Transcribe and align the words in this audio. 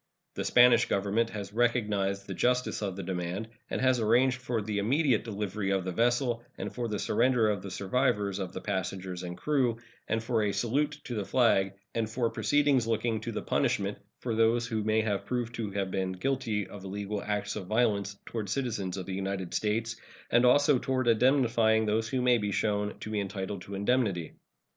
The 0.33 0.43
Spanish 0.43 0.85
Government 0.87 1.29
has 1.29 1.53
recognized 1.53 2.25
the 2.25 2.33
justice 2.33 2.81
of 2.81 2.95
the 2.95 3.03
demand, 3.03 3.49
and 3.69 3.79
has 3.81 3.99
arranged 3.99 4.41
for 4.41 4.59
the 4.59 4.79
immediate 4.79 5.23
delivery 5.23 5.69
of 5.69 5.85
the 5.85 5.91
vessel, 5.91 6.43
and 6.57 6.73
for 6.73 6.87
the 6.87 6.97
surrender 6.97 7.47
of 7.51 7.61
the 7.61 7.69
survivors 7.69 8.39
of 8.39 8.51
the 8.51 8.61
passengers 8.61 9.21
and 9.21 9.37
crew, 9.37 9.77
and 10.07 10.23
for 10.23 10.41
a 10.41 10.53
salute 10.53 10.99
to 11.03 11.13
the 11.13 11.23
flag, 11.23 11.73
and 11.93 12.09
for 12.09 12.31
proceedings 12.31 12.87
looking 12.87 13.21
to 13.21 13.31
the 13.31 13.43
punishment 13.43 13.99
of 14.25 14.37
those 14.37 14.65
who 14.65 14.83
may 14.83 15.03
be 15.03 15.17
proved 15.19 15.53
to 15.53 15.69
have 15.69 15.91
been 15.91 16.13
guilty 16.13 16.65
of 16.67 16.83
illegal 16.83 17.21
acts 17.21 17.55
of 17.55 17.67
violence 17.67 18.17
toward 18.25 18.49
citizens 18.49 18.97
of 18.97 19.05
the 19.05 19.13
United 19.13 19.53
States, 19.53 19.97
and 20.31 20.47
also 20.47 20.79
toward 20.79 21.07
indemnifying 21.07 21.85
those 21.85 22.09
who 22.09 22.23
may 22.23 22.39
be 22.39 22.51
shown 22.51 22.97
to 23.01 23.11
be 23.11 23.19
entitled 23.19 23.61
to 23.61 23.75
indemnity. 23.75 24.33